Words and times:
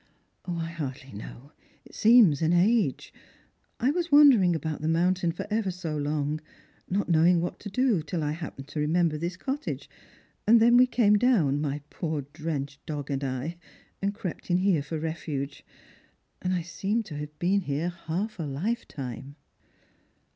"I 0.45 0.65
hardly 0.65 1.11
know; 1.13 1.51
it 1.85 1.93
seems 1.93 2.41
an 2.41 2.53
age. 2.53 3.13
I 3.79 3.91
was 3.91 4.11
wandering 4.11 4.55
about 4.55 4.81
the 4.81 4.87
mountain 4.87 5.31
for 5.31 5.45
ever 5.51 5.69
so 5.69 5.95
long, 5.95 6.41
not 6.89 7.07
knowing 7.07 7.39
what 7.39 7.59
to 7.59 7.69
do, 7.69 8.01
till 8.01 8.23
I 8.23 8.31
hap 8.31 8.57
pened 8.57 8.65
tiO 8.65 8.77
remember 8.79 9.19
this 9.19 9.37
cottage, 9.37 9.87
and 10.47 10.59
then 10.59 10.75
we 10.75 10.87
came 10.87 11.19
down, 11.19 11.61
my 11.61 11.81
poor 11.91 12.23
drenched 12.33 12.83
dog 12.87 13.11
and 13.11 13.23
I, 13.23 13.57
and 14.01 14.15
I 14.15 14.17
crept 14.19 14.49
in 14.49 14.57
here 14.57 14.81
for 14.81 14.97
refuge. 14.99 15.63
And 16.41 16.51
I 16.51 16.63
seem 16.63 17.03
to 17.03 17.17
have 17.17 17.37
been 17.37 17.61
here 17.61 17.89
half 17.89 18.39
a 18.39 18.45
hfetime." 18.45 19.35